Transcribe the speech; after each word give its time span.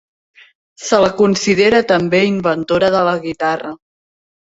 Se 0.85 0.97
la 1.01 1.09
considera 1.19 1.81
també 1.91 2.21
inventora 2.29 2.89
de 2.97 3.03
la 3.09 3.13
guitarra. 3.27 3.75